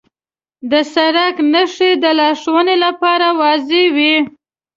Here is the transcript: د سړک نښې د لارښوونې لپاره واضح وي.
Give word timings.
د 0.71 0.73
سړک 0.93 1.35
نښې 1.51 1.91
د 2.03 2.05
لارښوونې 2.19 2.75
لپاره 2.85 3.27
واضح 3.39 3.83
وي. 3.95 4.15